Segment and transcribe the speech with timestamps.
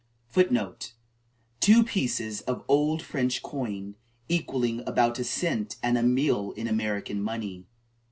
[0.33, 0.75] (1) (1)
[1.59, 3.93] Two pieces of old French coin,
[4.29, 7.67] equalling about a cent and a mill in American money.